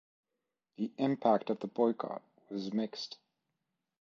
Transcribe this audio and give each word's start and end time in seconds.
The 0.77 0.91
impact 0.97 1.51
of 1.51 1.59
the 1.59 1.67
boycott 1.67 2.23
was 2.49 2.73
mixed. 2.73 3.19